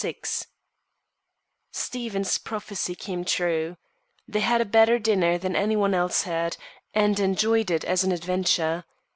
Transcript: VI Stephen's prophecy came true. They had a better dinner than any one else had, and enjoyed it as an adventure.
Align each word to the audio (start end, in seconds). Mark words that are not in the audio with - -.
VI 0.03 0.15
Stephen's 1.71 2.39
prophecy 2.39 2.95
came 2.95 3.23
true. 3.23 3.77
They 4.27 4.39
had 4.39 4.59
a 4.59 4.65
better 4.65 4.97
dinner 4.97 5.37
than 5.37 5.55
any 5.55 5.75
one 5.75 5.93
else 5.93 6.23
had, 6.23 6.57
and 6.95 7.19
enjoyed 7.19 7.69
it 7.69 7.85
as 7.85 8.03
an 8.03 8.11
adventure. 8.11 8.85